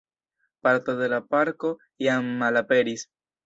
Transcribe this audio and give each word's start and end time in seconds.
Parto 0.65 0.95
de 1.03 1.11
la 1.13 1.21
parko 1.35 1.71
jam 2.07 2.33
malaperis. 2.43 3.09